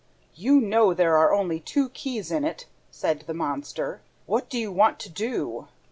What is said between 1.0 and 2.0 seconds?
are only two